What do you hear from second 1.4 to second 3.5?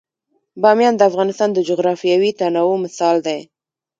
د جغرافیوي تنوع مثال دی.